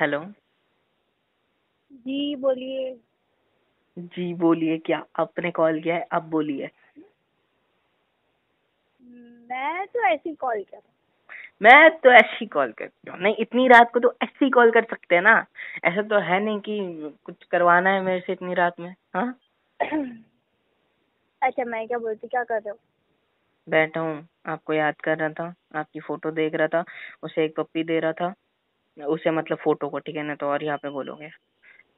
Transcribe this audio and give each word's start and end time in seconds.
Hello 0.00 0.20
जी 1.90 2.36
बोलिए। 2.36 2.92
जी 3.96 4.34
बोलिए 4.34 4.78
क्या? 4.78 5.04
आपने 5.16 5.50
कॉल 5.50 5.80
किया 5.82 5.94
है 5.94 6.06
अब 6.12 6.22
बोलिए। 6.30 6.70
मैं 9.50 9.86
तो 9.86 10.04
ऐसे 10.06 10.34
कॉल 10.34 10.62
कर 10.62 10.80
मैं 11.62 11.90
तो 11.98 12.10
ऐसी 12.10 12.46
कॉल 12.46 12.72
करती 12.72 13.10
हूँ। 13.10 13.18
नहीं 13.20 13.34
इतनी 13.38 13.68
रात 13.68 13.90
को 13.92 14.00
तो 14.00 14.14
ऐसी 14.22 14.50
कॉल 14.50 14.70
कर 14.70 14.84
सकते 14.84 15.14
हैं 15.14 15.22
ना। 15.22 15.46
ऐसा 15.84 16.02
तो 16.02 16.18
है 16.20 16.40
नहीं 16.44 16.60
कि 16.60 16.78
कुछ 17.24 17.44
करवाना 17.44 17.90
है 17.90 18.02
मेरे 18.02 18.20
से 18.20 18.32
इतनी 18.32 18.54
रात 18.54 18.80
में 18.80 18.94
हाँ? 19.14 19.38
अच्छा 21.42 21.64
मैं 21.64 21.86
क्या 21.88 21.98
बोलती 21.98 22.28
क्या 22.28 22.44
कर 22.44 22.54
रहे 22.54 22.70
हो? 22.70 22.78
बैठा 23.68 24.00
हूँ 24.00 24.26
आपको 24.46 24.72
याद 24.72 24.94
कर 25.04 25.18
रहा 25.18 25.28
था 25.28 25.54
आपकी 25.80 26.00
फ़ोटो 26.00 26.30
देख 26.30 26.54
रहा 26.54 26.68
था 26.68 26.84
उसे 27.22 27.44
एक 27.44 27.56
पप्पी 27.56 27.84
दे 27.84 28.00
रहा 28.00 28.12
था। 28.12 28.34
उसे 28.96 29.30
मतलब 29.30 29.58
फ़ोटो 29.58 29.88
को 29.88 29.98
ठीक 29.98 30.16
है 30.16 30.22
ना 30.22 30.34
तो 30.34 30.46
और 30.46 30.64
यहाँ 30.64 30.78
पे 30.78 30.90
बोलोगे। 30.90 31.30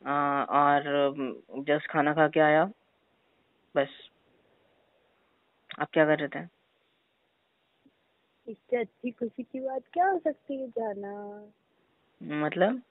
आ, 0.07 0.45
और 0.45 1.15
जस्ट 1.69 1.91
खाना 1.91 2.13
खा 2.15 2.29
के 2.29 2.41
आया 2.41 2.65
बस। 3.75 3.89
आप 5.81 5.89
क्या 5.93 6.05
कर 6.05 6.19
रहे 6.19 6.29
थे? 6.29 6.47
इससे 8.47 8.77
अच्छी 8.77 9.11
खुशी 9.11 9.43
की 9.43 9.61
बात 9.61 9.83
क्या 9.93 10.07
हो 10.07 10.19
सकती 10.19 10.61
है 10.61 10.69
जाना? 10.69 11.13
मतलब? 12.21 12.83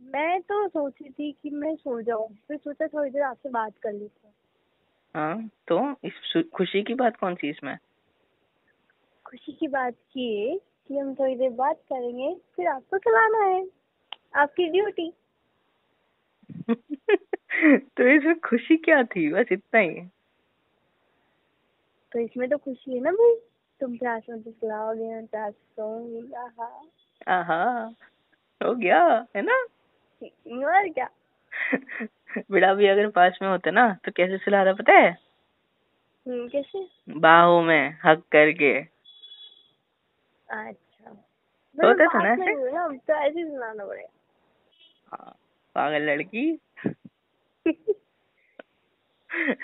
मैं 0.00 0.40
तो 0.40 0.66
सोची 0.68 1.10
थी 1.10 1.30
कि 1.32 1.50
मैं 1.50 1.74
सो 1.76 2.00
जाऊँ 2.02 2.28
फिर 2.48 2.56
सोचा 2.56 2.86
थोड़ी 2.86 3.10
देर 3.10 3.22
आपसे 3.22 3.48
बात 3.48 3.72
कर 3.82 3.92
लेती 3.92 4.20
हूँ 4.24 4.32
हाँ 5.14 5.48
तो 5.68 5.78
इस 6.04 6.42
खुशी 6.54 6.82
की 6.82 6.94
बात 6.94 7.16
कौन 7.16 7.34
सी 7.34 7.50
इसमें? 7.50 7.76
खुशी 9.26 9.52
की 9.52 9.68
बात 9.68 9.94
ये 10.16 10.54
कि 10.90 10.98
हम 10.98 11.14
थोड़ी 11.14 11.34
देर 11.34 11.50
बात 11.50 11.76
करेंगे 11.76 12.36
फिर 12.56 12.66
आपको 12.66 12.98
चलाना 12.98 13.44
है 13.44 13.66
आपकी 14.34 14.68
ड्यूटी 14.68 15.12
तो 17.96 18.08
इसमें 18.08 18.40
खुशी 18.40 18.76
क्या 18.76 19.02
थी? 19.02 19.32
बस 19.32 19.46
इतना 19.52 19.80
ही। 19.80 20.00
तो 22.12 22.18
इसमें 22.18 22.48
तो 22.48 22.58
खुशी 22.58 22.94
है 22.94 23.00
ना 23.00 23.10
भाई। 23.10 23.34
तुम 23.80 23.96
प्यास 23.96 24.22
में 24.30 24.42
तो 24.42 24.50
खिलाओगे 24.50 25.04
मैं 25.04 25.26
प्यास 25.26 25.52
सोऊँगी 25.52 26.32
आहा। 26.32 26.82
आहा। 27.28 27.84
हो 28.62 28.74
गया 28.74 29.26
है 29.36 29.42
ना? 29.42 29.54
और 30.76 30.88
क्या? 30.88 31.10
बिड़ा 32.50 32.74
भी 32.74 32.86
अगर 32.86 33.08
पास 33.10 33.38
में 33.42 33.48
होते 33.48 33.70
ना 33.70 33.98
तो 34.04 34.12
कैसे 34.12 34.38
सुला 34.38 34.62
रहा 34.62 34.72
पता 34.72 34.92
है? 34.92 35.10
हम्म, 36.28 36.48
कैसे? 36.48 36.88
बाहों 37.10 37.62
में 37.62 37.98
हक 38.04 38.18
करके। 38.32 38.99
अच्छा। 40.50 41.10
होता 41.84 42.06
था 42.06 42.22
ना 42.22 42.32
ऐसे? 42.32 42.96
तो 42.96 43.14
ऐसे 43.14 43.44
सुनाना 43.48 43.84
पड़ेगा। 43.84 44.08
हाँ, 45.06 45.36
पागल 45.74 46.02
लड़की। 46.02 46.60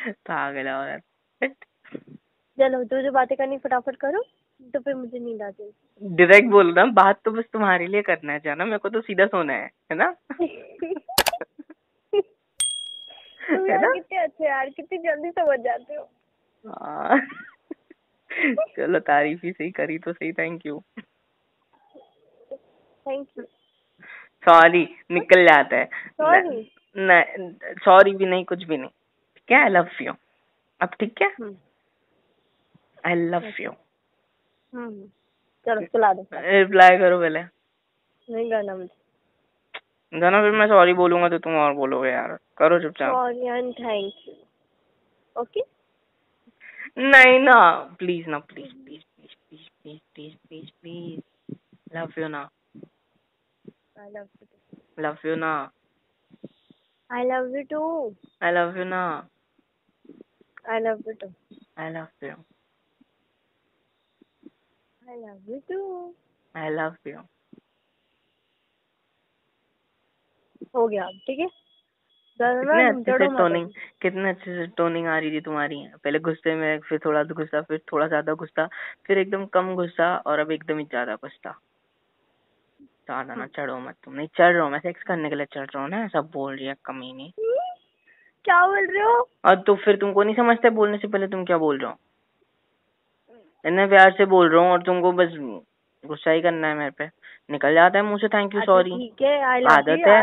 पागल 0.08 0.68
औरत। 0.68 1.02
चलो 2.58 2.84
जो 2.84 3.02
जो 3.02 3.12
बातें 3.12 3.38
करनी 3.38 3.58
फटाफट 3.58 3.96
करो 3.96 4.22
तो 4.74 4.80
फिर 4.80 4.94
मुझे 4.94 5.18
नींद 5.18 5.42
आ 5.42 5.50
जाएगी 5.50 6.16
डायरेक्ट 6.16 6.48
बोल 6.48 6.74
रहा 6.74 6.84
बात 6.84 7.20
तो 7.24 7.30
बस 7.30 7.44
तुम्हारे 7.52 7.86
लिए 7.86 8.02
करना 8.02 8.32
है 8.32 8.40
जाना 8.40 8.64
मेरे 8.64 8.78
को 8.78 8.88
तो 8.88 9.00
सीधा 9.00 9.26
सोना 9.26 9.52
है 9.52 9.70
है 9.92 9.94
ना? 9.94 10.16
है 13.50 13.82
ना? 13.82 13.92
कितने 13.94 14.18
अच्छे 14.18 14.44
यार 14.44 14.70
कितनी 14.70 14.98
जल्दी 14.98 15.30
समझ 15.30 15.60
जाते 15.60 15.94
हो। 15.94 16.08
हाँ। 16.66 17.26
चलो 18.76 18.98
तारीफ़ 19.00 19.40
ही 19.44 19.52
सही 19.52 19.70
करी 19.70 19.98
तो 19.98 20.12
सही 20.12 20.32
thank 20.32 20.66
you 20.66 20.82
thank 23.06 23.28
you 23.38 23.44
sorry 24.44 24.82
निकल 25.10 25.44
जाता 25.46 25.76
है। 25.76 25.84
सॉरी 26.12 26.62
सॉरी 27.84 28.14
भी 28.16 28.26
नहीं 28.26 28.44
कुछ 28.44 28.64
भी 28.64 28.76
नहीं। 28.76 28.90
क्या 29.48 29.62
आई 29.62 29.68
लव 29.68 29.88
यू 30.02 30.12
अब 30.80 30.94
ठीक 31.00 31.22
है। 31.22 31.28
आई 33.06 33.14
लव 33.14 33.50
यू 33.60 33.70
चलो 35.66 35.80
चला 35.82 36.12
दो। 36.12 36.26
रिप्लाई 36.32 36.98
करो 36.98 37.18
पहले। 37.20 37.42
नहीं 37.42 38.50
करना 38.50 38.76
मुझे। 38.76 40.18
गाना 40.20 40.40
फिर 40.42 40.50
मैं 40.50 40.66
सॉरी 40.68 40.92
बोलूँगा 40.94 41.28
तो 41.28 41.38
तुम 41.38 41.54
और 41.58 41.72
बोलोगे 41.74 42.10
यार। 42.10 42.36
करो 42.58 42.78
चुपचाप। 42.80 43.12
Sorry 43.12 43.46
and 43.48 43.72
thank 43.74 44.28
you 44.28 44.34
okay 45.36 45.60
नहीं 46.96 47.38
ना 47.40 47.54
प्लीज़ 47.98 48.28
ना 48.30 48.38
please 48.50 48.72
please 48.84 49.02
please 49.18 49.34
please 49.42 49.68
please 49.82 50.00
please 50.14 50.34
please 50.48 50.70
please 50.82 51.96
love 51.96 52.12
you 52.18 52.28
ना 52.28 52.42
I 54.00 54.10
love 54.10 54.26
you 54.36 54.92
love 55.02 55.26
you 55.26 55.34
ना 55.36 55.54
I 57.10 57.24
love 57.24 57.56
you 57.56 57.62
too 57.70 57.84
I 58.42 58.52
love 58.52 58.78
you 58.78 58.84
ना 58.84 59.04
I 60.70 60.80
love 60.80 61.02
you 61.08 61.12
too 61.20 61.32
I 61.78 61.90
love 61.90 62.24
you 62.24 62.34
I 65.02 65.14
love 65.14 65.40
you 65.46 65.62
too. 65.68 66.14
I 66.54 66.68
love 66.68 66.96
you. 67.04 67.20
हो 70.74 70.86
गया 70.88 71.06
ठीक 71.26 71.38
है 71.38 71.46
कितने 72.40 72.84
अच्छे 72.88 73.12
से 73.18 73.26
टोनिंग 73.38 73.68
कितने 74.02 74.30
अच्छे 74.30 74.54
से 74.56 74.66
टोनिंग 74.76 75.06
आ 75.06 75.18
रही 75.18 75.30
थी 75.30 75.40
तुम्हारी। 75.40 75.76
पहले 76.04 76.18
गुस्से 76.18 76.54
में 76.54 76.78
फिर 76.78 76.98
थोड़ा 77.04 77.22
गुस्सा 77.32 77.60
फिर 77.60 77.80
थोड़ा 77.92 78.06
ज़्यादा 78.08 78.34
गुस्सा 78.34 78.66
फिर 79.06 79.18
एकदम 79.18 79.44
कम 79.54 79.74
गुस्सा 79.74 80.16
और 80.26 80.38
अब 80.38 80.50
एकदम 80.52 80.78
ही 80.78 80.84
ज़्यादा 80.84 81.14
गुस्सा। 81.14 81.58
ज़्यादा 82.80 83.34
ना 83.34 83.46
चढ़ो 83.46 83.78
मत 83.78 83.94
तुम। 84.04 84.14
नहीं 84.14 84.28
चढ़ 84.38 84.52
रहा 84.52 84.62
हूँ 84.62 84.70
मैं 84.72 84.78
सेक्स 84.78 85.02
करने 85.02 85.28
के 85.28 85.36
लिए 85.36 85.46
चढ़ 85.46 85.66
रहा 85.66 85.82
हूँ 85.82 85.90
ना 85.90 86.06
सब 86.08 86.30
बोल 86.32 86.56
रही 86.56 86.66
है 86.66 86.74
कमी 86.84 87.12
नहीं। 87.12 87.30
क्या 88.44 88.60
बोल 88.66 88.86
रहे 88.86 89.02
हो? 89.02 89.28
और 89.44 89.56
तो 89.56 89.74
फिर 89.74 89.96
तुमको 89.96 90.22
नहीं 90.22 90.34
समझते 90.34 90.70
बोलने 90.70 90.98
से 90.98 91.08
पहले 91.08 91.26
तुम 91.28 91.44
क्या 91.44 91.58
बोल 91.58 91.78
रहे 91.78 91.90
हो? 91.90 91.96
इतने 93.64 93.86
प्यार 93.86 94.10
से 94.12 94.24
बोल 94.26 94.50
रहा 94.50 94.62
हूँ 94.62 94.72
और 94.72 94.82
तुमको 94.82 95.12
बस 95.12 95.32
गुस्सा 96.04 96.30
ही 96.30 96.40
करना 96.42 96.68
है 96.68 96.74
मेरे 96.74 96.90
पे। 96.90 97.06
निकल 97.50 97.74
जाता 97.74 97.98
है 97.98 98.04
मुँह 98.04 98.18
से 98.18 98.28
थैंक 98.28 98.54
यू 98.54 98.60
सॉरी 98.60 98.92
आदत 99.68 100.06
है। 100.06 100.20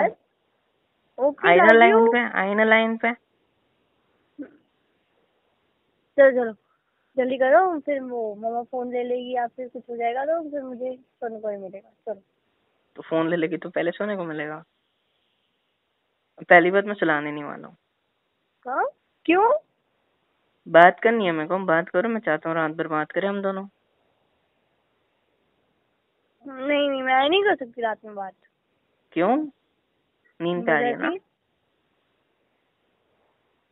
आई 1.20 1.58
ना 1.58 1.72
लाइन 1.72 2.08
पे 2.08 2.40
आई 2.40 2.66
लाइन 2.66 2.98
पे। 2.98 3.14
चलो 6.18 6.32
चलो। 6.32 6.54
जल्दी 7.18 7.38
करो 7.38 7.80
फिर 7.80 8.02
वो 8.02 8.36
मामा 8.36 8.64
फ़ोन 8.64 8.92
ले 8.92 9.04
लेगी 9.04 9.36
या 9.36 9.48
फिर 9.48 9.68
कुछ 9.68 9.84
हो 9.90 9.96
जाएगा 9.98 10.26
तो 10.26 10.50
फिर 10.50 10.62
मुझे 10.62 10.96
सोने 10.96 11.40
को 11.40 11.50
ही 11.50 11.58
मिलेगा। 11.58 11.90
चलो। 11.90 12.22
तो 12.96 13.02
फ़ोन 13.02 13.30
ले 13.30 13.36
लेगी 13.36 13.58
तो 13.58 13.70
पहले 13.70 13.92
सोने 13.92 14.16
को 14.16 14.24
मिलेगा। 14.24 14.64
पहली 16.50 16.72
बात 16.72 16.86
मैं 16.86 16.94
चलाने 16.94 17.32
नहीं 17.32 17.44
वाला 17.44 17.68
हूँ? 17.68 17.78
क्यों? 19.26 19.54
बात 20.68 21.00
करनी 21.00 21.26
है 21.26 21.32
मेरे 21.32 21.48
को 21.50 21.58
बात 21.58 21.90
करो 21.90 22.10
मैं 22.10 22.22
चाहता 22.22 22.50
हूँ 22.50 22.56
रात 22.58 22.72
भर 22.72 22.88
बात 22.88 23.12
करें 23.12 23.30
हम 23.30 23.42
दोनों। 23.42 23.68
नहीं 26.48 26.90
नहीं 26.90 27.04
मैं 27.04 27.30
नहीं 27.30 27.44
कर 27.44 27.56
सकती 27.56 27.82
रात 27.82 27.98
में 28.06 28.16
बात। 28.16 28.34
क्यों? 29.12 29.48
नींद 30.44 30.70
आ 30.70 30.80
रही 30.80 30.90
है 30.90 30.98
ना 30.98 31.14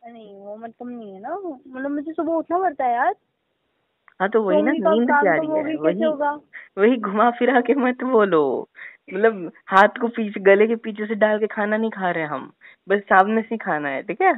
नहीं 0.02 0.34
वो 0.36 0.56
मतलब 0.56 0.88
नहीं 0.88 1.12
है 1.14 1.20
ना 1.20 1.34
मतलब 1.36 1.90
मुझे 1.90 2.12
सुबह 2.12 2.32
उठना 2.32 2.58
पड़ता 2.58 2.84
है 2.84 2.94
यार। 2.94 3.14
हाँ 4.20 4.28
तो 4.30 4.42
वही 4.42 4.62
ना 4.62 4.72
नींद 4.72 5.10
क्या 5.10 5.34
रही 5.36 5.48
है 5.48 5.76
वही 5.76 6.06
वही 6.78 6.96
घुमा 6.96 7.30
फिरा 7.30 7.60
के 7.60 7.74
मत 7.74 8.02
बोलो। 8.04 8.68
मतलब 9.12 9.50
हाथ 9.66 9.98
को 10.00 10.08
पीछे 10.08 10.40
गले 10.40 10.66
के 10.66 10.76
पीछे 10.76 11.06
से 11.06 11.14
डाल 11.14 11.38
के 11.38 11.46
खाना 11.46 11.76
नहीं 11.76 11.90
खा 11.90 12.10
रहे 12.10 12.24
हम 12.24 12.52
बस 12.88 13.00
सामने 13.02 13.42
से 13.42 13.56
खाना 13.56 13.88
है 13.88 14.02
ठीक 14.02 14.20
है? 14.22 14.32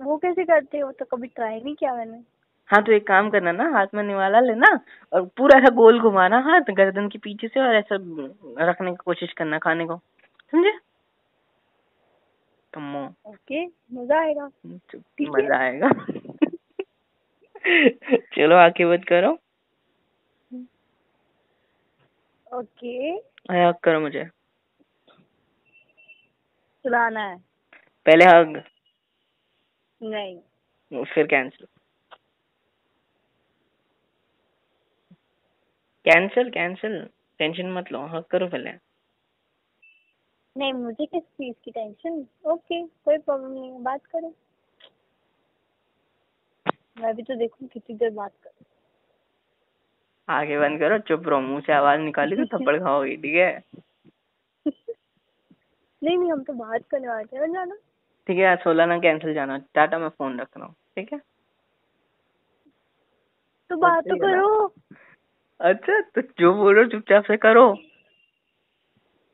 वो 0.00 0.16
कैसे 0.16 0.44
करते 0.44 0.78
हो? 0.78 0.90
तो 0.92 1.04
कभी 1.04 1.26
ट्राई 1.28 1.60
नहीं 1.60 1.74
किया 1.74 1.94
मैंने। 1.94 2.22
हाँ 2.70 2.82
तो 2.84 2.92
एक 2.92 3.06
काम 3.06 3.30
करना 3.30 3.52
ना 3.52 3.68
हाथ 3.70 3.86
में 3.94 4.02
निवाला 4.02 4.40
लेना 4.40 4.68
और 5.12 5.24
पूरा 5.36 5.58
ऐसा 5.58 5.70
गोल 5.74 6.00
घुमाना 6.00 6.38
हाथ 6.40 6.74
गर्दन 6.74 7.08
के 7.08 7.18
पीछे 7.18 7.48
से 7.48 7.60
और 7.60 7.74
ऐसा 7.74 7.96
रखने 8.70 8.90
की 8.90 8.96
कोशिश 9.04 9.32
करना 9.32 9.58
खाने 9.58 9.86
को 9.86 9.96
समझे? 10.52 10.72
तुम 12.78 12.96
ओके 13.26 13.64
मज़ा 13.94 14.18
आएगा। 14.20 14.44
मज़ा 15.20 15.56
आएगा। 15.58 15.88
चलो 18.36 18.56
आके 18.56 18.84
बंद 18.86 19.04
करो। 19.04 19.32
ओके। 22.46 23.10
हक 23.52 23.80
करो 23.84 24.00
मुझे। 24.00 24.24
सुनाना 26.84 27.24
है। 27.28 27.36
पहले 28.06 28.24
हग 28.24 28.62
नहीं। 30.00 31.04
फिर 31.04 31.26
कैंसिल 31.26 31.66
कैंसिल 36.06 36.50
कैंसिल 36.50 37.00
टेंशन 37.40 37.72
मत 37.72 37.92
लो 37.92 38.06
हाँ 38.06 38.22
करो 38.30 38.46
पहले। 38.48 38.70
नहीं 40.58 40.72
मुझे 40.72 41.06
किस 41.06 41.22
चीज़ 41.22 41.54
की 41.64 41.70
टेंशन 41.70 42.26
ओके 42.44 42.82
कोई 42.86 43.18
प्रॉब्लम 43.18 43.50
नहीं 43.50 43.72
है 43.72 43.82
बात 43.82 44.06
करो। 44.06 44.34
मैं 47.00 47.14
भी 47.16 47.22
तो 47.22 47.34
देखूँ 47.34 47.68
कितनी 47.68 47.96
देर 47.96 48.10
बात 48.10 48.32
करूँ। 48.44 48.64
आगे 50.28 50.58
बंद 50.58 50.78
करो 50.80 50.98
चुप 50.98 51.28
रहो 51.28 51.40
मुँह 51.40 51.60
से 51.60 51.72
आवाज़ 51.72 52.00
निकाली 52.00 52.36
तो 52.36 52.44
थप्पड़ 52.44 52.78
खाओगी 52.82 53.16
ठीक 53.16 53.34
है? 53.34 53.62
नहीं 56.02 56.18
नहीं 56.18 56.32
हम 56.32 56.42
तो 56.42 56.52
बात 56.52 56.82
करने 56.90 57.08
वाले 57.08 57.24
थे 57.24 57.52
जाना 57.52 57.74
ठीक 58.26 58.38
है 58.38 58.56
सोलह 58.56 58.86
ना 58.86 58.98
कैंसिल 58.98 59.34
जाना 59.34 59.56
टाटा 59.74 59.98
मैं 59.98 60.08
फ़ोन 60.08 60.40
रख 60.40 60.48
रहा 60.56 60.66
हूँ 60.66 60.74
ठीक 60.96 61.12
है? 61.12 61.18
तो 63.70 63.76
बात 63.76 64.04
तो 64.04 64.16
करो। 64.16 64.66
अच्छा 65.60 66.00
तो 66.00 66.20
जो 66.40 66.52
बोलो 66.54 66.84
चुपचाप 66.88 67.24
से 67.24 67.36
करो। 67.36 67.66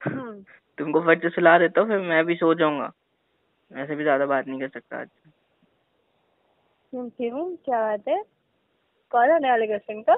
हम्म। 0.01 0.45
तुमको 0.79 1.01
फट 1.01 1.23
से 1.23 1.29
सुला 1.31 1.59
देता 1.59 1.81
हूँ 1.81 1.89
फिर 1.89 1.99
मैं 2.09 2.25
भी 2.27 2.35
सो 2.35 2.55
जाऊँगा। 2.55 2.93
ऐसे 3.71 3.95
भी 3.97 4.03
ज़्यादा 4.03 4.27
बात 4.27 4.47
नहीं 4.49 4.61
कर 4.61 4.69
सकता 4.69 5.01
आज। 5.01 5.09
क्यों 6.93 7.45
क्या 7.57 7.81
बात 7.81 8.09
है? 8.09 8.23
कौन 9.13 9.31
आने 9.31 9.51
वाले 9.51 9.67
गर्लफ्रेंड 9.67 10.05
का? 10.05 10.17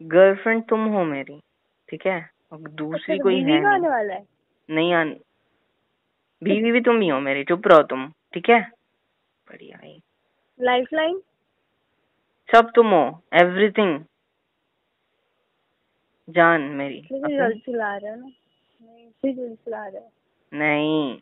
गर्लफ्रेंड 0.00 0.62
तुम 0.68 0.84
हो 0.94 1.04
मेरी 1.04 1.40
ठीक 1.88 2.06
है? 2.06 2.18
अब 2.52 2.68
दूसरी 2.68 2.98
अच्छा, 2.98 3.16
तो 3.16 3.22
कोई 3.22 3.42
है 3.42 3.64
आने 3.66 3.88
वाला 3.88 4.14
है? 4.14 4.24
नहीं 4.68 4.92
आन 4.94 5.16
बीवी 6.42 6.72
भी 6.72 6.80
तुम 6.80 7.00
ही 7.00 7.08
हो 7.08 7.20
मेरी 7.20 7.44
चुप 7.44 7.66
रहो 7.66 7.82
तुम 7.82 8.08
ठीक 8.34 8.48
है? 8.50 8.60
बढ़िया 9.46 9.78
लाइफ 10.60 10.88
लाइन 10.94 11.20
सब 12.48 12.70
तुम 12.74 12.90
हो 12.90 13.02
एवरीथिंग 13.34 13.98
जान 16.28 16.62
मेरी 16.76 17.00
चला 17.10 17.96
रहे 17.96 18.10
हो 18.10 18.16
ना? 18.16 18.30
नहीं 20.52 21.18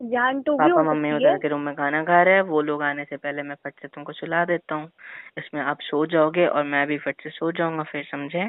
जान 0.00 0.40
तो 0.42 0.56
पापा 0.58 0.82
मम्मी 0.82 1.12
उधर 1.12 1.38
के 1.38 1.48
रूम 1.48 1.60
में 1.60 1.74
खाना 1.74 2.02
खा 2.04 2.22
रहे 2.22 2.34
हैं 2.34 2.42
वो 2.42 2.60
लोग 2.62 2.82
आने 2.82 3.04
से 3.04 3.16
पहले 3.16 3.42
मैं 3.42 3.54
फट 3.64 3.80
से 3.82 3.88
तुमको 3.88 4.12
सुला 4.12 4.44
देता 4.44 4.74
हूँ। 4.74 4.90
इसमें 5.38 5.60
आप 5.62 5.80
सो 5.80 6.04
जाओगे 6.06 6.46
और 6.46 6.64
मैं 6.64 6.86
भी 6.86 6.98
फट 6.98 7.22
से 7.22 7.30
सो 7.30 7.50
जाऊँगा 7.52 7.82
फिर 7.90 8.04
समझे? 8.10 8.48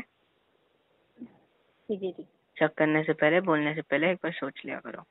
चेक 1.92 2.72
करने 2.78 3.04
से 3.04 3.14
पहले 3.14 3.42
बोलने 3.42 3.74
से 3.76 3.82
पहले 3.82 4.12
एक 4.12 4.18
बार 4.24 4.32
सोच 4.32 4.62
लिया 4.66 4.80
करो। 4.80 5.04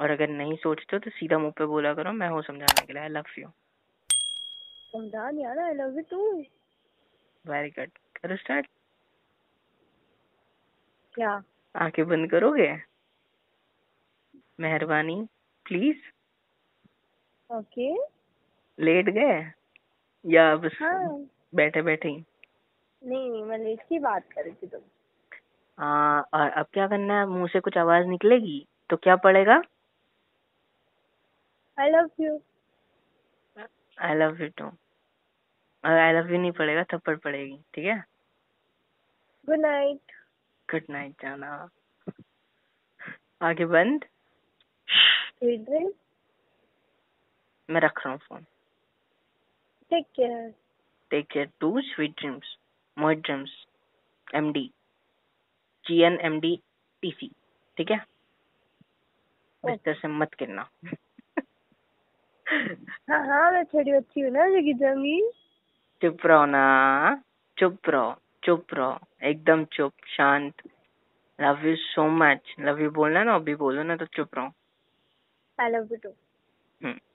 और 0.00 0.10
अगर 0.10 0.28
नहीं 0.28 0.56
सोचते 0.56 0.98
तो 0.98 1.10
सीधा 1.10 1.38
मुँह 1.38 1.52
पे 1.58 1.66
बोला 1.66 1.92
करो 1.94 2.12
मैं 2.12 2.28
हूँ 2.28 2.42
समझाने 2.42 2.86
के 2.86 2.92
लिए 2.92 3.02
आई 3.02 3.08
लव 3.08 3.24
यू 3.38 3.48
समझा 4.92 5.30
नहीं 5.30 5.46
आ 5.46 5.52
रहा 5.52 5.66
I 5.66 5.74
love 5.74 5.96
you 5.96 6.02
too 6.10 6.32
very 7.44 7.68
good 7.70 7.90
करो 8.16 8.36
स्टार्ट 8.36 8.66
क्या? 11.14 11.42
आँखें 11.74 12.06
बंद 12.08 12.30
करोगे? 12.30 12.70
मेहरबानी 14.60 15.20
प्लीज़ 15.66 15.98
ओके। 17.50 17.92
लेट 18.78 19.08
गए? 19.10 19.40
या 20.24 20.54
बस 20.56 20.78
हाँ. 20.82 21.26
बैठे 21.54 21.82
बैठे 21.82 22.08
ही? 22.08 22.24
नहीं 23.02 23.30
नहीं 23.30 23.44
मैं 23.44 23.58
लेट 23.58 23.82
की 23.88 23.98
बात 23.98 24.32
कर 24.32 24.44
रही 24.44 24.52
थी 24.52 24.66
तुम। 24.66 24.80
हाँ 25.78 26.20
और 26.34 26.50
अब 26.50 26.66
क्या 26.72 26.86
करना 26.88 27.18
है? 27.20 27.26
मुँह 27.26 27.46
से 27.52 27.60
कुछ 27.60 27.78
आवाज़ 27.78 28.06
निकलेगी? 28.06 28.66
तो 28.90 28.96
क्या 28.96 29.16
पड़ेगा? 29.16 29.62
I 31.78 31.90
love 31.90 32.08
you 32.20 32.38
I 33.98 34.14
love 34.14 34.42
you 34.42 34.48
too 34.58 34.64
I 35.84 36.12
love 36.12 36.32
you 36.32 36.38
नहीं 36.40 36.52
पड़ेगा 36.52 36.82
थप्पड़ 36.92 37.16
पड़ेगी 37.16 37.56
ठीक 37.74 37.84
है? 37.84 37.98
गुड 39.48 39.60
नाइट 39.60 40.12
गुड 40.70 40.82
नाइट 40.90 41.22
जाना 41.22 41.48
आगे 43.42 43.64
बंद। 43.66 44.04
स्वीट 44.88 45.60
ड्रीम 45.60 45.90
मैं 47.68 47.80
रख 47.80 48.00
रहा 48.04 48.12
हूँ 48.12 48.20
phone 48.28 48.44
take 49.90 50.06
care 50.16 50.50
take 51.10 51.26
care 51.32 51.48
too 51.60 51.80
sweet 51.80 52.14
dreams 52.18 52.56
Mohit 52.96 53.18
dreams 53.26 53.50
M 54.34 54.52
D 54.52 54.64
G 55.84 56.00
N 56.06 56.18
M 56.24 56.38
D 56.40 56.56
T 57.02 57.10
C 57.10 57.30
ठीक 57.76 57.90
है? 57.90 57.98
बिस्तर 59.64 59.94
से 59.94 60.08
मत 60.08 60.34
गिरना। 60.38 60.68
हाँ 63.10 63.26
हाँ 63.26 63.50
मैं 63.52 63.64
थोड़ी 63.74 63.90
अच्छी 63.92 64.20
हूँ 64.20 64.30
ना 64.30 64.48
जो 64.48 64.62
गिर 64.64 64.76
जाऊँगी 64.78 65.20
चुप 66.02 66.26
रहो 66.26 66.44
ना 66.46 67.22
चुप 67.56 67.88
रहो। 67.88 68.19
चुप 68.42 68.74
रहो 68.74 68.98
एकदम 69.22 69.64
चुप 69.72 69.92
शांत। 70.08 70.62
Love 71.38 71.66
you 71.66 71.74
so 71.76 72.06
much 72.10 72.54
love 72.60 72.80
you 72.82 72.90
बोलना 72.90 73.22
ना 73.24 73.34
अभी 73.34 73.54
बोलो 73.54 73.82
ना 73.82 73.96
तो 73.96 74.06
चुप 74.06 74.34
रहो। 74.34 74.52
आई 75.58 75.70
लव 75.70 75.88
यू 75.92 75.96
टू 76.02 76.10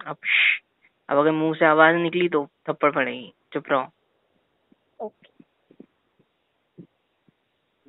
अब 0.05 0.17
अब 1.09 1.17
अगर 1.17 1.31
मुँह 1.31 1.55
से 1.59 1.65
आवाज़ 1.65 1.95
निकली 1.95 2.27
तो 2.29 2.45
थप्पड़ 2.69 2.91
पड़ेगी। 2.91 3.33
चुप 3.53 3.71
रहो। 3.71 3.87
ओके 5.05 5.33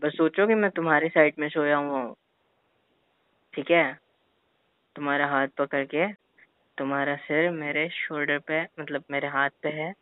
बस 0.02 0.16
सोचो 0.16 0.46
कि 0.46 0.54
मैं 0.54 0.70
तुम्हारे 0.70 1.08
साइड 1.08 1.34
में 1.38 1.48
सोया 1.48 1.76
हुआ 1.76 2.00
हूँ। 2.00 2.14
ठीक 3.54 3.70
है? 3.70 3.98
तुम्हारा 4.96 5.26
हाथ 5.26 5.48
पकड़ 5.58 5.84
के 5.84 6.06
तुम्हारा 6.78 7.14
सिर 7.16 7.50
मेरे 7.50 7.88
शोल्डर 7.88 8.38
पे 8.38 8.62
मतलब 8.80 9.04
मेरे 9.10 9.28
हाथ 9.28 9.50
पे 9.62 9.68
है। 9.72 9.92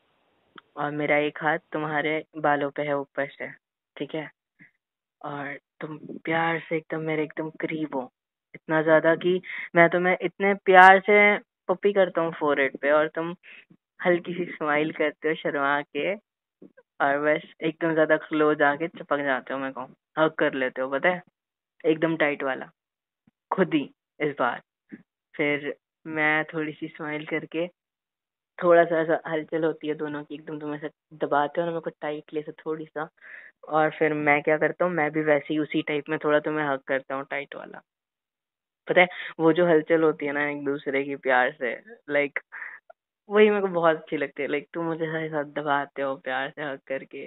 और 0.76 0.90
मेरा 0.92 1.16
एक 1.18 1.38
हाथ 1.42 1.58
तुम्हारे 1.72 2.22
बालों 2.38 2.70
पे 2.70 2.82
है, 2.82 2.96
ऊपर 2.98 3.28
से, 3.28 3.48
ठीक 3.96 4.14
है? 4.14 4.30
और 5.20 5.58
तुम 5.80 5.96
प्यार 6.24 6.58
से 6.68 6.76
एकदम 6.76 7.00
मेरे 7.00 7.22
एकदम 7.22 7.50
करीब 7.60 7.94
हो। 7.94 8.10
इतना 8.54 8.82
ज़्यादा 8.82 9.14
कि 9.16 9.40
मैं 9.76 9.88
तुम्हें 9.90 10.16
इतने 10.22 10.54
प्यार 10.64 11.00
से 11.00 11.16
पप्पी 11.68 11.92
करता 11.92 12.20
हूँ 12.20 12.32
फोरहेड 12.32 12.76
पे 12.78 12.90
और 12.92 13.08
तुम 13.08 13.34
हल्की 14.00 14.34
सी 14.34 14.44
स्माइल 14.52 14.92
करते 14.92 15.28
हो 15.28 15.34
शर्मा 15.34 15.80
के 15.82 16.14
और 17.00 17.18
बस 17.18 17.42
एकदम 17.62 17.92
ज़्यादा 17.94 18.16
क्लोज 18.18 18.62
आके 18.62 18.88
चिपक 18.88 19.18
जाते 19.18 19.54
हो 19.54 19.58
मेरे 19.60 19.72
को। 19.72 19.82
हक 20.18 20.34
कर 20.38 20.54
लेते 20.54 20.82
हो, 20.82 20.88
पता 20.90 21.08
है? 21.08 21.22
एकदम 21.84 22.16
टाइट 22.16 22.42
वाला। 22.42 22.70
खुद 23.50 23.74
ही, 23.74 23.82
इस 24.20 24.34
बार। 24.38 24.60
फिर 25.34 25.74
मैं 26.06 26.44
थोड़ी 26.44 26.72
सी 26.72 26.88
स्माइल 26.88 27.26
करके 27.26 27.66
थोड़ा 28.58 28.84
सा 28.84 29.00
ऐसा 29.00 29.20
हलचल 29.28 29.64
होती 29.64 29.88
है 29.88 29.94
दोनों 29.94 30.22
की 30.24 30.34
एकदम 30.34 30.58
तुम 30.58 30.74
ऐसे 30.74 30.88
दबाते 31.16 31.60
हो 31.60 31.66
ना 31.66 31.72
मेरे 31.72 31.80
को 31.80 31.90
टाइटली 32.00 32.42
से 32.42 32.52
थोड़ी 32.60 32.84
सा 32.86 33.08
और 33.70 33.90
फिर 33.98 34.14
मैं 34.14 34.40
क्या 34.42 34.58
करता 34.58 34.84
हूँ 34.84 34.92
मैं 34.92 35.10
भी 35.12 35.22
वैसे 35.24 35.54
ही 35.54 35.58
उसी 35.60 35.82
टाइप 35.82 36.08
में 36.08 36.18
थोड़ा 36.24 36.40
तुम्हें 36.40 36.66
हक 36.66 36.82
करता 36.88 37.14
हूँ 37.14 37.24
टाइट 37.30 37.56
वाला। 37.56 37.82
पता 38.88 39.00
है 39.00 39.06
वो 39.40 39.52
जो 39.52 39.66
हलचल 39.66 40.02
होती 40.02 40.26
है 40.26 40.32
ना 40.32 40.48
एक 40.50 40.64
दूसरे 40.64 41.02
की 41.04 41.16
प्यार 41.18 41.50
से 41.52 41.72
लाइक 42.10 42.38
वही 43.28 43.50
मेरे 43.50 43.60
को 43.62 43.68
बहुत 43.70 43.96
अच्छी 43.96 44.16
लगती 44.16 44.42
है। 44.42 44.48
लाइक 44.48 44.68
तुम 44.74 44.84
मुझे 44.84 45.06
साथ 45.06 45.28
साथ 45.30 45.44
दबाते 45.54 46.02
हो 46.02 46.14
प्यार 46.24 46.50
से 46.50 46.62
हक 46.62 46.80
करके। 46.88 47.26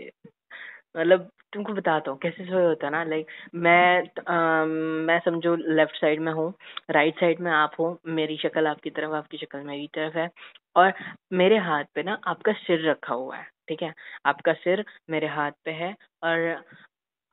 मतलब 0.98 1.30
तुमको 1.54 1.74
बताता 1.74 2.12
हूँ 2.12 2.20
कैसे 2.20 2.46
सोए 2.46 2.66
होता 2.66 2.88
है 2.88 2.92
ना 2.92 3.04
लाइक 3.06 3.28
मैं 3.56 4.00
आ, 4.30 4.66
मैं 4.66 5.20
समझो 5.22 5.56
लेफ़्ट 5.76 5.96
साइड 6.02 6.20
में 6.22 6.32
हूँ 6.34 6.54
राइट 6.92 7.20
साइड 7.20 7.40
में 7.42 7.52
आप 7.52 7.76
हो 7.80 7.98
मेरी 8.12 8.38
शक्ल 8.38 8.68
आपकी 8.68 8.90
तरफ़ 8.92 9.14
आपकी 9.16 9.38
शक्ल 9.38 9.60
मेरी 9.66 9.88
तरफ़ 9.96 10.18
है। 10.18 10.30
और 10.78 10.94
मेरे 11.34 11.58
हाथ 11.58 11.84
पे 11.96 12.04
ना 12.04 12.18
आपका 12.28 12.54
सिर 12.54 12.90
रखा 12.90 13.14
हुआ 13.14 13.38
है 13.38 13.48
ठीक 13.68 13.84
है? 13.84 13.94
आपका 14.26 14.54
सिर 14.54 14.84
मेरे 15.10 15.28
हाथ 15.28 15.52
पे 15.66 15.72
है 15.72 15.96
और 16.24 16.64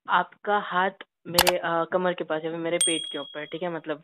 आपका 0.08 0.58
हाथ 0.58 1.04
मेरे 1.26 1.58
आ, 1.58 1.84
कमर 1.84 2.14
के 2.14 2.24
पास 2.24 2.42
है 2.44 2.56
मेरे 2.56 2.78
पेट 2.78 3.06
के 3.12 3.18
ऊपर 3.18 3.44
ठीक 3.44 3.62
है? 3.62 3.70
मतलब 3.70 4.02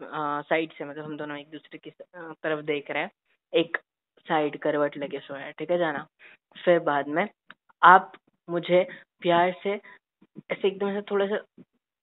साइड 0.49 0.73
से 0.73 0.85
मतलब 0.85 1.05
हम 1.05 1.17
दोनों 1.17 1.39
एक 1.39 1.51
दूसरे 1.51 1.79
की 1.79 1.91
तरफ़ 1.91 2.65
देख 2.65 2.91
रहे 2.91 3.03
हैं 3.03 3.11
एक 3.53 3.77
साइड 4.27 4.59
करवट 4.59 4.97
लगे 4.97 5.19
सोया 5.19 5.45
है 5.45 5.53
ठीक 5.53 5.71
है 5.71 5.79
जाना? 5.79 6.07
फिर 6.65 6.79
बाद 6.79 7.09
में 7.09 7.29
आप 7.83 8.13
मुझे 8.49 8.87
प्यार 9.21 9.55
से 9.63 9.71
ऐसे 10.51 10.69
एकदम 10.69 10.93
से 10.95 11.03
थोड़ा 11.11 11.27
सा 11.27 11.39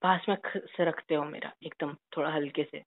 पास 0.02 0.26
में 0.28 0.36
रखते 0.80 1.14
हो 1.14 1.24
मेरा 1.24 1.52
एकदम 1.62 1.94
थोड़ा 2.16 2.30
हल्के 2.30 2.62
से 2.62 2.82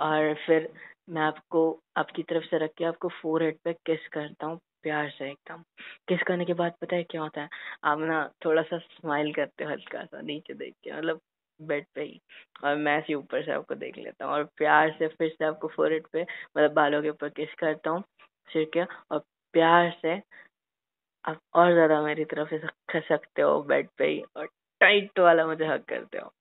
और 0.00 0.34
फिर 0.46 0.68
मैं 1.10 1.22
आपको, 1.22 1.80
आपकी 1.96 2.22
तरफ़ 2.24 2.44
से 2.46 2.58
रख 2.58 2.70
के 2.78 2.84
आपको 2.84 3.08
फोर 3.22 3.42
हेड 3.42 3.58
पे 3.64 3.72
किस 3.86 4.06
करता 4.12 4.46
हूँ, 4.46 4.58
प्यार 4.82 5.10
से 5.10 5.30
एकदम। 5.30 5.62
किस 6.08 6.22
करने 6.26 6.44
के 6.44 6.54
बाद 6.54 6.72
पता 6.80 6.96
है 6.96 7.02
क्या 7.04 7.20
होता 7.22 7.42
है? 7.42 7.48
आप 7.84 7.98
ना 8.00 8.22
थोड़ा 8.44 8.62
सा 8.64 8.78
स्माइल 8.80 9.32
करते 9.34 9.64
हो 9.64 9.70
हल्का 9.70 10.04
सा 10.04 10.20
नीचे 10.22 10.54
देख 10.54 10.74
के 10.84 10.92
मतलब 10.92 11.20
बेड 11.60 11.86
पे 11.94 12.02
ही। 12.02 12.20
और 12.64 12.76
मैं 12.78 13.00
से 13.02 13.14
ऊपर 13.14 13.44
से 13.44 13.52
आपको 13.52 13.74
देख 13.76 13.98
लेता 13.98 14.24
हूँ। 14.24 14.32
और 14.34 14.44
प्यार 14.58 14.90
से 14.98 15.08
फिर 15.08 15.28
से 15.30 15.44
आपको 15.46 15.68
फोर 15.68 15.92
हेड 15.92 16.06
पे 16.12 16.22
मतलब 16.22 16.72
बालों 16.74 17.02
के 17.02 17.10
ऊपर 17.10 17.28
किस 17.30 17.54
करता 17.58 17.90
हूँ, 17.90 18.02
सिर 18.48 18.70
के। 18.74 18.84
और 19.10 19.18
प्यार 19.54 19.90
से 20.02 20.20
आप 21.24 21.38
और 21.54 21.72
ज़्यादा 21.72 22.00
मेरी 22.02 22.24
तरफ़ 22.26 22.48
से 22.50 22.58
खस 22.90 23.08
सकते 23.08 23.42
हो 23.42 23.60
बेड 23.64 23.88
पे 23.98 24.06
ही, 24.06 24.20
और 24.36 24.46
टाइट 24.80 25.18
वाला 25.20 25.46
मुझे 25.46 25.66
हक 25.66 25.84
करते 25.88 26.18
हो। 26.18 26.32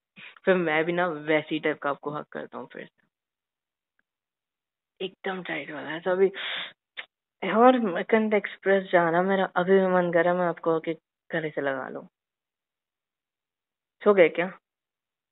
फिर 0.46 0.56
मैं 0.58 0.84
भी 0.86 0.94
ना 0.94 1.08
वैसी 1.28 1.60
टाइप 1.60 1.80
का 1.82 1.90
आपको 1.90 2.12
हक 2.14 2.28
करता 2.32 2.58
हूँ 2.58 2.68
फिर 2.74 2.86
से। 2.86 2.99
एकदम 5.02 5.42
टाइट 5.44 5.72
वाला 5.72 5.90
है 5.90 6.00
तो 6.00 6.12
अभी 6.12 6.28
और 7.44 8.04
कंट 8.04 8.34
एक्सप्रेस 8.34 8.90
जाना 8.92 9.22
मेरा, 9.22 9.46
अभी 9.56 9.80
भी 9.80 9.88
मन 9.88 10.12
कर 10.14 10.34
मैं 10.34 10.46
आपको 10.46 10.80
गले 11.30 11.50
से 11.50 11.62
लगा 11.62 11.88
लूँ। 11.90 12.08
सो 14.02 14.14
गए 14.14 14.30
क्या? 14.30 14.52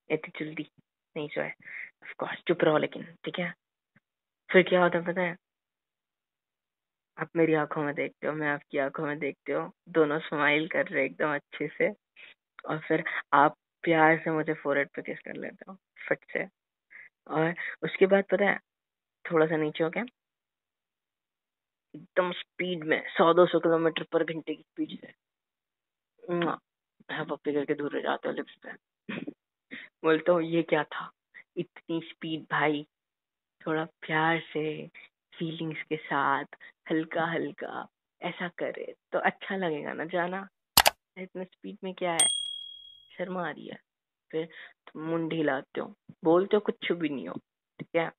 इतनी 0.09 0.45
जल्दी? 0.45 0.69
नहीं 1.15 1.27
सोए 1.29 1.47
ऑफकोर्स 1.47 2.41
चुप 2.47 2.63
रहो 2.63 2.77
लेकिन, 2.77 3.03
ठीक 3.25 3.39
है? 3.39 3.53
फिर 4.49 4.63
क्या 4.63 4.83
होता 4.83 4.97
है 4.97 5.05
पता 5.05 5.21
है? 5.21 5.35
आप 7.17 7.29
मेरी 7.35 7.53
आँखों 7.53 7.83
में 7.83 7.93
देखते 7.95 8.27
हो, 8.27 8.33
मैं 8.33 8.49
आपकी 8.49 8.77
आँखों 8.77 9.05
में 9.05 9.17
देखते 9.19 9.53
हो। 9.53 9.71
दोनों 9.89 10.19
स्माइल 10.19 10.67
कर 10.67 10.87
रहे 10.87 11.05
एकदम 11.05 11.33
अच्छे 11.35 11.67
से। 11.67 11.89
और 12.69 12.79
फिर 12.79 13.03
आप 13.33 13.55
प्यार 13.83 14.17
से 14.23 14.31
मुझे 14.31 14.53
फोरहेड 14.53 14.89
पे 14.95 15.01
किस 15.01 15.19
कर 15.19 15.35
लेते 15.35 15.65
हो, 15.69 15.77
फट 16.09 16.19
से। 16.33 16.45
और 17.27 17.53
उसके 17.83 18.05
बाद 18.05 18.23
पता 18.31 18.45
है 18.45 18.59
थोड़ा 19.31 19.45
सा 19.45 19.57
नीचे 19.57 19.83
हो 19.83 19.89
क्या 19.89 20.03
एकदम 21.95 22.31
स्पीड 22.31 22.83
में, 22.83 23.01
सौ 23.09 23.33
दो 23.33 23.45
सौ 23.45 23.59
किलोमीटर 23.59 24.03
पर 24.03 24.23
घंटे 24.23 24.55
की 24.55 24.61
स्पीड 24.61 24.99
से। 25.01 25.13
पप्पी 27.23 27.53
करके 27.53 27.73
दूर 27.73 28.01
जाते 28.01 28.27
हो 28.29 28.33
लिप्स 28.33 28.55
पे। 28.65 28.71
बोलता 30.03 30.31
हूँ, 30.31 30.41
ये 30.43 30.61
क्या 30.63 30.83
था? 30.83 31.09
इतनी 31.57 31.99
स्पीड 32.01 32.43
भाई। 32.51 32.85
थोड़ा 33.61 33.83
प्यार 34.01 34.39
से 34.53 34.87
फीलिंग्स 35.35 35.81
के 35.83 35.97
साथ 35.97 36.45
हल्का 36.91 37.25
हल्का 37.25 37.87
ऐसा 38.21 38.47
करे 38.57 38.93
तो 39.11 39.19
अच्छा 39.19 39.55
लगेगा 39.55 39.93
ना, 39.93 40.05
जाना। 40.05 40.47
इतने 41.17 41.43
स्पीड 41.43 41.77
में 41.83 41.93
क्या 41.93 42.11
है? 42.11 42.27
शर्मा 43.17 43.47
आ 43.47 43.51
रही 43.51 43.67
है। 43.67 43.79
फिर 44.31 44.45
तुम 44.87 45.01
मुंडी 45.01 45.35
हिलाते 45.35 45.81
हो। 45.81 45.93
बोलते 46.23 46.57
हो 46.57 46.61
कुछ 46.61 46.91
भी 46.91 47.09
नहीं 47.09 47.27
हो, 47.27 47.33
ठीक 47.79 47.95
है? 47.95 48.11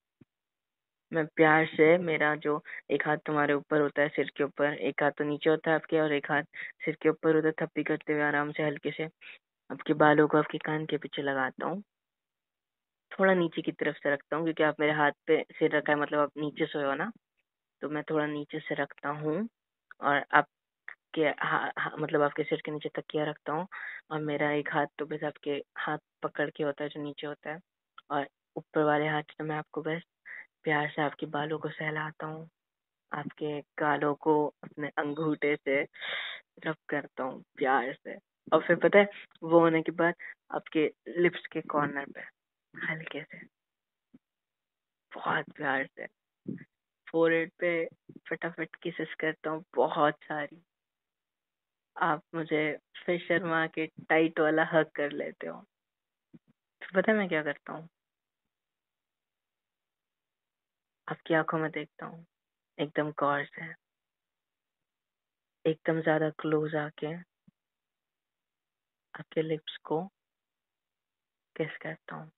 मैं 1.13 1.25
प्यार 1.37 1.67
से 1.69 1.87
मेरा 2.01 2.35
जो 2.39 2.61
एक 2.91 3.07
हाथ 3.07 3.17
तुम्हारे 3.27 3.55
ऊपर 3.55 3.81
होता 3.81 4.03
है 4.03 4.09
सिर 4.11 4.31
के 4.37 4.45
ऊपर 4.45 4.75
एक 4.83 5.03
हाथ 5.03 5.11
तो 5.13 5.25
नीचे 5.25 5.51
होता 5.51 5.71
है 5.71 5.77
आपके 5.77 6.01
और 6.01 6.13
एक 6.15 6.31
हाथ 6.31 6.43
सिर 6.85 6.97
के 7.03 7.09
ऊपर 7.09 7.35
होता 7.37 7.49
है 7.49 7.53
थप्पी 7.61 7.83
करते 7.85 8.13
हुए 8.13 8.23
आराम 8.25 8.53
से 8.53 8.63
हल्के 8.63 8.91
से 8.93 9.09
आपके 9.71 9.95
बालों 9.99 10.29
को 10.29 10.39
आपके 10.39 10.59
कान 10.63 10.87
के 10.87 10.99
पीछे 10.99 11.23
लगाता 11.25 11.67
हूँ। 11.67 11.83
थोड़ा 13.13 13.33
नीचे 13.35 13.63
की 13.63 13.73
तरफ़ 13.73 13.97
से 13.97 14.13
रखता 14.13 14.37
हूँ 14.37 14.45
क्योंकि 14.45 14.63
आप 14.63 14.81
मेरे 14.81 14.93
हाथ 14.95 15.13
पे 15.27 15.43
सिर 15.53 15.77
रखा 15.77 15.93
है 15.93 15.99
मतलब 15.99 16.19
आप 16.21 16.31
नीचे 16.39 16.67
सोए 16.67 16.85
हो 16.85 16.95
ना 16.95 17.11
तो 17.83 17.89
मैं 17.91 18.03
थोड़ा 18.11 18.27
नीचे 18.29 18.61
से 18.61 18.75
रखता 18.75 19.09
हूँ 19.21 19.37
और 20.03 20.25
आपके 20.33 21.23
हा, 21.41 21.73
मतलब 21.99 22.23
आपके 22.23 22.45
सिर 22.45 22.63
के 22.65 22.73
नीचे 22.73 22.89
तकिया 22.97 23.25
रखता 23.25 23.53
हूँ 23.53 23.67
और 24.13 24.21
मेरा 24.23 24.51
एक 24.55 24.71
हाथ 24.73 24.87
तो 24.99 25.07
बस 25.07 25.25
आपके 25.25 25.63
हाथ 25.79 25.99
पकड़ 26.23 26.51
के 26.53 26.65
होता 26.65 26.85
है 26.85 26.91
जो 26.91 27.03
नीचे 27.03 27.27
होता 27.27 27.51
है 27.51 27.61
और 28.13 28.29
ऊपर 28.57 28.85
वाले 28.85 29.09
हाथ 29.09 29.23
से 29.33 29.45
मैं 29.45 29.57
आपको 29.57 29.83
बस 29.83 30.03
प्यार 30.65 30.89
से 30.89 31.03
आपके 31.03 31.27
बालों 31.27 31.59
को 31.59 31.69
सहलाता 31.69 32.27
हूँ, 32.27 32.49
आपके 33.13 33.61
गालों 33.79 34.15
को 34.15 34.35
अपने 34.65 34.89
अंगूठे 34.99 35.55
से 35.57 35.83
रब 36.67 36.77
करता 36.89 37.25
हूँ 37.25 37.43
प्यार 37.57 37.93
से। 37.95 38.17
और 38.53 38.63
फिर 38.63 38.77
पता 38.77 38.99
है, 38.99 39.09
वो 39.43 39.61
होने 39.61 39.83
के 39.83 39.93
बाद 39.93 40.15
आपके 40.55 40.87
लिप्स 41.19 41.47
के 41.53 41.61
कॉर्नर 41.69 42.07
पे 42.15 42.21
हल्के 42.75 43.23
से, 43.23 43.39
बहुत 45.13 45.45
प्यार 45.57 45.87
से 45.87 46.07
फोरहेड 47.09 47.51
पे 47.59 47.73
फटाफट 48.31 48.77
किसेस 48.83 49.15
करता 49.21 49.51
हूँ 49.51 49.65
बहुत 49.77 50.15
सारी। 50.25 50.63
आप 51.97 52.23
मुझे 52.35 52.61
फिर 53.07 53.19
शर्मा 53.19 53.67
के 53.67 53.87
टाइट 53.87 54.41
वाला 54.41 54.65
हक 54.73 54.91
कर 54.95 55.13
लेते 55.13 55.47
हो। 55.47 55.61
फिर 56.83 57.01
पता 57.01 57.13
है 57.13 57.19
मैं 57.19 57.29
क्या 57.29 57.43
करता 57.43 57.73
हूँ? 57.73 57.89
आपकी 61.09 61.35
आँखों 61.35 61.59
में 61.59 61.71
देखता 61.71 62.07
हूँ? 62.07 62.25
एकदम 62.79 63.11
गौर 63.21 63.45
से 63.45 63.73
एकदम 65.65 66.01
ज़्यादा 66.01 66.31
क्लोज 66.39 66.75
आके, 66.77 67.15
आपके 69.15 69.43
लिप्स 69.43 69.77
को 69.85 70.01
किस 71.57 71.77
करता 71.77 72.17
हूँ। 72.17 72.31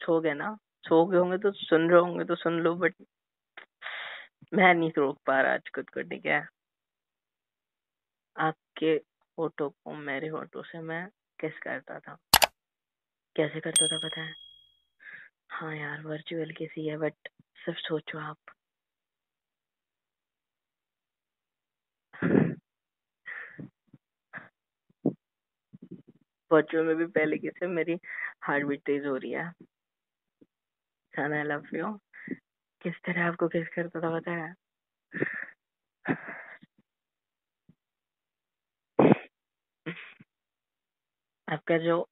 सो 0.00 0.20
गए 0.20 0.32
ना? 0.34 0.56
सो 0.84 1.04
गए 1.06 1.18
होंगे 1.18 1.38
तो 1.38 1.50
सुन 1.52 1.88
रहे 1.90 2.00
होंगे 2.00 2.24
तो 2.24 2.34
सुन 2.36 2.58
लो 2.60 2.74
बट 2.74 2.94
मैं 4.54 4.72
नहीं 4.74 4.90
रोक 4.96 5.18
पा 5.26 5.40
रहा 5.40 5.52
आज 5.54 5.68
खुद 5.74 5.90
को, 5.90 6.02
ठीक 6.02 6.26
है? 6.26 6.46
आपके 8.36 8.96
फ़ोटो 8.98 9.68
को, 9.68 9.94
मेरे 9.94 10.30
फ़ोटो 10.30 10.62
से 10.62 10.80
मैं 10.82 11.06
किस 11.38 11.58
करता 11.58 11.98
था। 11.98 12.16
कैसे 13.38 13.60
करता 13.60 13.86
था 13.86 13.98
पता 13.98 14.20
है? 14.20 14.34
हाँ 15.50 15.76
यार 15.76 16.02
वर्चुअल 16.02 16.52
किसी 16.52 16.86
है 16.86 16.96
बट 16.96 17.14
सिर्फ़ 17.56 17.78
सोचो 17.78 18.18
आप। 18.18 18.36
वर्चुअल 26.50 26.84
में 26.84 26.96
भी 26.96 27.06
पहले 27.06 27.38
किसे 27.38 27.66
मेरी 27.66 27.98
हार्ट 28.42 28.66
बीट 28.66 28.80
तेज 28.80 29.06
हो 29.06 29.16
रही 29.16 29.30
है। 29.32 29.52
आई 31.14 31.42
लव 31.42 31.66
यू 31.74 31.92
किस 32.82 32.94
तरह 32.94 33.26
आपको 33.26 33.48
किस 33.48 33.68
करता 33.68 34.00
था 34.00 34.18
पता 34.18 34.32
है? 34.32 34.54
आपका 41.48 41.78
जो 41.78 42.08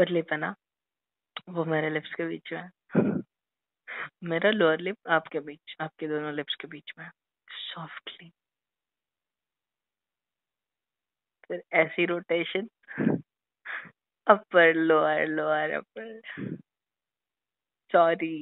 अपर 0.00 0.08
लिप 0.08 0.32
है 0.32 0.36
ना 0.38 0.54
वो 1.48 1.64
मेरे 1.64 1.88
लिप्स 1.90 2.14
के 2.14 2.26
बीच 2.28 2.52
में। 2.52 3.22
मेरा 4.24 4.50
लोअर 4.50 4.80
लिप 4.80 5.08
आपके 5.10 5.40
बीच, 5.40 5.76
आपके 5.80 6.08
दोनों 6.08 6.32
लिप्स 6.34 6.54
के 6.60 6.68
बीच 6.68 6.92
में। 6.98 7.08
सॉफ्टली 7.48 8.30
फिर 11.48 11.62
ऐसी 11.74 12.06
rotation 12.06 12.68
upper 14.26 14.74
lower 14.74 15.26
lower 15.28 15.70
upper 15.72 16.20
sorry 17.92 18.34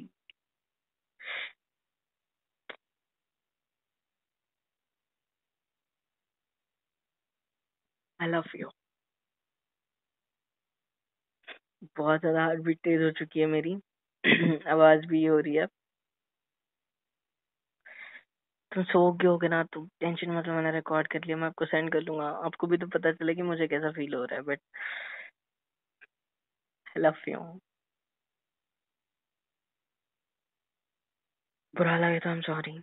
I 8.21 8.29
love 8.29 8.45
you 8.57 8.71
बहुत 11.83 12.21
ज़्यादा 12.21 12.45
हार्ट 12.45 12.61
बीट 12.63 12.79
तेज 12.85 13.03
हो 13.03 13.11
चुकी 13.19 13.41
है 13.41 13.47
मेरी। 13.49 13.75
आवाज़ 14.69 15.07
भी 15.07 15.25
हो 15.25 15.39
रही 15.41 15.55
है। 15.55 15.67
तुम 18.73 18.85
सो 18.85 19.01
गए 19.13 19.27
होगे 19.29 19.49
ना 19.49 19.63
तो 19.73 19.81
टेंशन 20.01 20.31
मतलब 20.31 20.55
मैंने 20.55 20.71
रिकॉर्ड 20.73 21.07
कर 21.09 21.25
लिया, 21.27 21.37
मैं 21.37 21.47
आपको 21.47 21.65
सेंड 21.67 21.93
कर 21.93 22.01
लूँगा। 22.03 22.29
आपको 22.47 22.67
भी 22.67 22.79
तो 22.79 22.87
पता 22.89 23.13
चले 23.13 23.35
कि 23.35 23.43
मुझे 23.45 23.67
कैसा 23.69 23.91
फील 23.93 24.15
हो 24.15 24.25
रहा 24.25 24.37
है 24.37 24.43
बट 24.45 24.61
लव 26.97 27.23
यू 27.29 27.39
बुरा 31.75 31.97
लगे 31.99 32.19
तो 32.19 32.29
आई 32.29 32.35
एम 32.35 32.41
सॉरी 32.43 32.79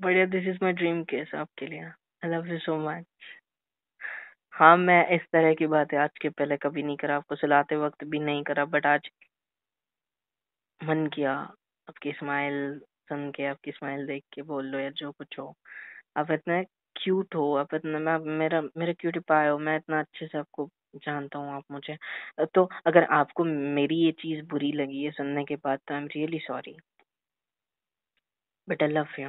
बढ़िया 0.00 0.24
this 0.26 0.46
is 0.46 0.58
my 0.62 0.72
dream 0.72 1.02
case 1.04 1.34
आपके 1.34 1.66
लिए। 1.66 1.80
I 1.82 2.30
love 2.30 2.46
you 2.46 2.58
so 2.58 2.76
much 2.80 3.04
हाँ 4.62 4.76
मैं 4.76 4.96
इस 5.14 5.22
तरह 5.32 5.54
की 5.54 5.66
बातें 5.66 5.96
आज 5.98 6.18
के 6.22 6.28
पहले 6.30 6.56
कभी 6.56 6.82
नहीं 6.82 6.96
करा, 6.96 7.16
आपको 7.16 7.36
सुलाते 7.36 7.76
वक्त 7.76 8.04
भी 8.06 8.18
नहीं 8.20 8.42
करा 8.44 8.64
बट 8.66 8.86
आज 8.86 9.08
मन 10.80 11.06
किया 11.14 11.32
आपकी 11.88 12.12
स्माइल 12.12 12.56
सुन 13.08 13.30
के, 13.30 13.46
आपकी 13.46 13.70
स्माइल 13.72 14.06
देख 14.06 14.22
के 14.34 14.42
बोल 14.42 14.66
लो 14.66 14.78
या 14.78 14.90
जो 14.90 15.10
कुछ 15.12 15.38
हो। 15.38 15.54
आप 16.18 16.30
इतने 16.30 16.62
क्यूट 16.96 17.34
हो, 17.34 17.54
आप 17.56 17.74
इतना, 17.74 17.98
मैं, 17.98 18.18
मेरा 18.38 18.60
मेरा 18.78 18.92
क्यूटी 19.00 19.20
पाए 19.28 19.48
हो, 19.48 19.58
मैं 19.58 19.76
इतना 19.76 20.00
अच्छे 20.00 20.26
से 20.26 20.38
आपको 20.38 20.68
जानता 20.96 21.38
हूँ, 21.38 21.52
आप 21.54 21.64
मुझे। 21.72 21.96
तो 22.54 22.68
अगर 22.86 23.04
आपको 23.12 23.44
मेरी 23.44 24.04
ये 24.04 24.12
चीज़ 24.22 24.44
बुरी 24.50 24.72
लगी 24.74 25.04
है 25.04 25.10
सुनने 25.12 25.44
के 25.44 25.56
बाद 25.64 25.80
तो 25.88 25.94
I 25.94 26.00
am 26.00 26.06
really 26.16 26.38
sorry 26.48 26.76
but 28.68 28.82
I 28.82 28.88
love 28.88 29.06
you 29.20 29.28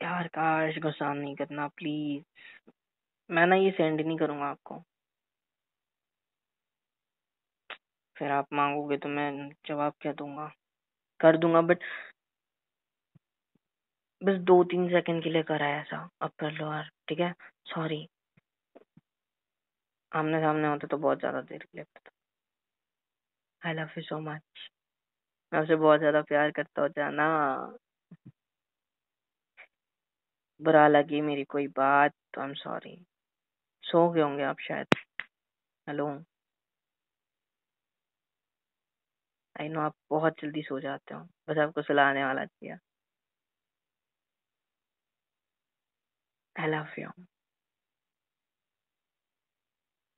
यार, 0.00 0.26
काश 0.28 0.78
गुस्सा 0.82 1.12
नहीं 1.14 1.34
करना 1.36 1.66
प्लीज़ 1.76 2.22
मैं 3.30 3.46
ना 3.46 3.56
ये 3.56 3.70
सेंड 3.70 4.00
नहीं 4.00 4.16
करूँगा 4.18 4.46
आपको। 4.46 4.82
फिर 8.16 8.30
आप 8.30 8.46
मांगोगे 8.52 8.96
तो 8.96 9.08
मैं 9.08 9.30
जवाब 9.66 9.92
क्या 10.00 10.12
दूँगा? 10.12 10.50
कर 11.20 11.36
दूँगा 11.38 11.60
बट 11.62 11.84
बस 14.22 14.38
दो 14.42 14.62
तीन 14.64 14.88
सेकंड 14.90 15.22
के 15.24 15.30
लिए 15.30 15.42
करा 15.42 15.66
है 15.66 15.80
ऐसा 15.80 16.08
अब 16.22 16.30
कर 16.40 16.52
लो 16.52 16.72
यार, 16.72 16.90
ठीक 17.08 17.20
है? 17.20 17.32
सॉरी 17.66 18.06
आमने 20.12 20.40
सामने 20.40 20.68
होते 20.68 20.86
तो 20.86 20.96
बहुत 20.98 21.18
ज़्यादा 21.18 21.40
देर 21.42 21.64
के 21.66 21.82
था। 21.84 22.10
I 23.62 23.74
love 23.74 23.90
you 23.98 24.02
so 24.02 24.18
much 24.20 24.68
मैं 25.52 25.60
आपसे 25.60 25.76
बहुत 25.76 25.98
ज़्यादा 26.00 26.20
प्यार 26.22 26.50
करता 26.50 26.82
हूँ, 26.82 26.88
जाना। 26.90 27.26
बुरा 30.60 30.86
लगी 30.88 31.20
मेरी 31.20 31.44
कोई 31.46 31.66
बात 31.76 32.12
तो 32.34 32.40
आई 32.40 32.46
एम 32.48 32.54
सॉरी 32.54 32.96
सो 33.84 34.08
गए 34.10 34.20
होंगे 34.20 34.42
आप 34.44 34.60
शायद। 34.60 34.96
हेलो 35.86 36.06
आई 39.56 39.68
नो 39.68 39.80
आप 39.80 39.94
बहुत 40.10 40.40
जल्दी 40.42 40.62
सो 40.62 40.78
जाते 40.80 41.14
हो। 41.14 41.20
बस 41.48 41.58
आपको 41.58 41.82
सुलाने 41.82 42.24
वाला 42.24 42.44
किया 42.44 42.78
I 46.56 46.66
love 46.68 46.94
you 46.98 47.10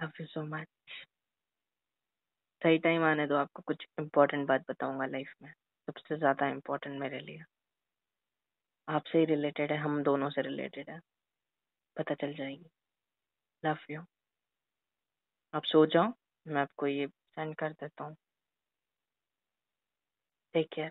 love 0.00 0.12
you 0.20 0.26
so 0.26 0.42
much 0.46 0.66
सही 2.62 2.78
टाइम 2.78 3.02
आने 3.04 3.26
दो, 3.26 3.34
आपको 3.36 3.62
कुछ 3.62 3.86
इम्पोर्टेंट 3.98 4.46
बात 4.48 4.64
बताऊँगा 4.70 5.06
लाइफ 5.06 5.32
में। 5.42 5.52
सबसे 5.88 6.16
ज़्यादा 6.18 6.48
इम्पोर्टेंट 6.48 6.98
मेरे 7.00 7.20
लिए। 7.20 7.42
आपसे 8.88 9.18
ही 9.18 9.24
रिलेटेड 9.24 9.72
है, 9.72 9.78
हम 9.78 10.02
दोनों 10.02 10.30
से 10.30 10.42
रिलेटेड 10.42 10.90
है। 10.90 10.98
पता 11.96 12.14
चल 12.14 12.34
जाएगी। 12.34 12.68
Love 13.66 13.78
you. 13.90 14.00
आप 15.54 15.64
सो 15.64 15.86
जाओ 15.86 16.12
मैं 16.46 16.62
आपको 16.62 16.86
ये 16.86 17.06
सेंड 17.06 17.54
कर 17.56 17.72
देता 17.72 18.04
हूँ। 18.04 18.16
Take 20.52 20.68
care 20.74 20.90